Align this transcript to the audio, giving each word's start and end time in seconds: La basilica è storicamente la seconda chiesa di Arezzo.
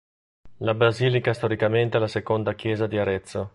La 0.61 0.73
basilica 0.73 1.29
è 1.29 1.33
storicamente 1.35 1.99
la 1.99 2.07
seconda 2.07 2.53
chiesa 2.55 2.87
di 2.87 2.97
Arezzo. 2.97 3.49